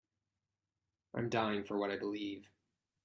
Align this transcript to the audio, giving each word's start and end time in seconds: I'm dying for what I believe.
I'm 1.13 1.29
dying 1.29 1.63
for 1.63 1.77
what 1.77 1.91
I 1.91 1.95
believe. 1.95 2.49